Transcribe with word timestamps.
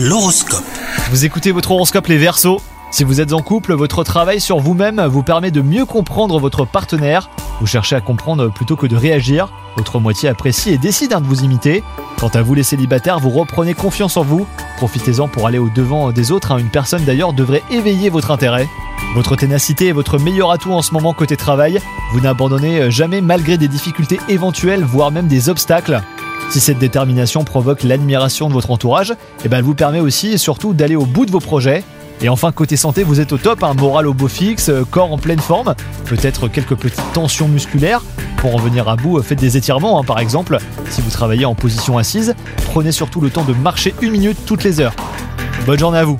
L'horoscope. 0.00 0.62
Vous 1.10 1.24
écoutez 1.24 1.50
votre 1.50 1.72
horoscope 1.72 2.06
les 2.06 2.18
Verseaux. 2.18 2.60
Si 2.92 3.02
vous 3.02 3.20
êtes 3.20 3.32
en 3.32 3.42
couple, 3.42 3.74
votre 3.74 4.04
travail 4.04 4.40
sur 4.40 4.60
vous-même 4.60 5.04
vous 5.06 5.24
permet 5.24 5.50
de 5.50 5.60
mieux 5.60 5.84
comprendre 5.86 6.38
votre 6.38 6.64
partenaire. 6.64 7.28
Vous 7.60 7.66
cherchez 7.66 7.96
à 7.96 8.00
comprendre 8.00 8.48
plutôt 8.48 8.76
que 8.76 8.86
de 8.86 8.94
réagir. 8.94 9.48
Votre 9.76 9.98
moitié 9.98 10.28
apprécie 10.28 10.70
et 10.70 10.78
décide 10.78 11.12
hein, 11.14 11.20
de 11.20 11.26
vous 11.26 11.42
imiter. 11.42 11.82
Quant 12.16 12.28
à 12.28 12.42
vous 12.42 12.54
les 12.54 12.62
célibataires, 12.62 13.18
vous 13.18 13.30
reprenez 13.30 13.74
confiance 13.74 14.16
en 14.16 14.22
vous. 14.22 14.46
Profitez-en 14.76 15.26
pour 15.26 15.48
aller 15.48 15.58
au 15.58 15.68
devant 15.68 16.12
des 16.12 16.30
autres. 16.30 16.52
hein. 16.52 16.58
Une 16.58 16.70
personne 16.70 17.04
d'ailleurs 17.04 17.32
devrait 17.32 17.64
éveiller 17.68 18.08
votre 18.08 18.30
intérêt. 18.30 18.68
Votre 19.16 19.34
ténacité 19.34 19.88
est 19.88 19.92
votre 19.92 20.18
meilleur 20.20 20.52
atout 20.52 20.72
en 20.72 20.82
ce 20.82 20.92
moment 20.92 21.12
côté 21.12 21.36
travail. 21.36 21.80
Vous 22.12 22.20
n'abandonnez 22.20 22.88
jamais 22.92 23.20
malgré 23.20 23.58
des 23.58 23.68
difficultés 23.68 24.20
éventuelles, 24.28 24.84
voire 24.84 25.10
même 25.10 25.26
des 25.26 25.48
obstacles. 25.48 26.02
Si 26.50 26.60
cette 26.60 26.78
détermination 26.78 27.44
provoque 27.44 27.82
l'admiration 27.82 28.48
de 28.48 28.54
votre 28.54 28.70
entourage, 28.70 29.14
eh 29.44 29.48
ben 29.48 29.58
elle 29.58 29.64
vous 29.64 29.74
permet 29.74 30.00
aussi 30.00 30.28
et 30.28 30.38
surtout 30.38 30.72
d'aller 30.72 30.96
au 30.96 31.04
bout 31.04 31.26
de 31.26 31.30
vos 31.30 31.40
projets. 31.40 31.84
Et 32.22 32.28
enfin, 32.30 32.52
côté 32.52 32.76
santé, 32.76 33.04
vous 33.04 33.20
êtes 33.20 33.32
au 33.32 33.38
top, 33.38 33.62
un 33.62 33.74
moral 33.74 34.06
au 34.06 34.14
beau 34.14 34.28
fixe, 34.28 34.70
euh, 34.70 34.84
corps 34.90 35.12
en 35.12 35.18
pleine 35.18 35.38
forme, 35.38 35.74
peut-être 36.06 36.48
quelques 36.48 36.74
petites 36.74 37.12
tensions 37.12 37.48
musculaires. 37.48 38.02
Pour 38.38 38.54
en 38.54 38.58
venir 38.58 38.88
à 38.88 38.96
bout, 38.96 39.18
euh, 39.18 39.22
faites 39.22 39.38
des 39.38 39.56
étirements 39.56 40.00
hein, 40.00 40.04
par 40.04 40.18
exemple. 40.18 40.58
Si 40.88 41.02
vous 41.02 41.10
travaillez 41.10 41.44
en 41.44 41.54
position 41.54 41.98
assise, 41.98 42.34
prenez 42.64 42.92
surtout 42.92 43.20
le 43.20 43.30
temps 43.30 43.44
de 43.44 43.52
marcher 43.52 43.94
une 44.00 44.10
minute 44.10 44.38
toutes 44.46 44.64
les 44.64 44.80
heures. 44.80 44.94
Bonne 45.66 45.78
journée 45.78 45.98
à 45.98 46.04
vous 46.04 46.18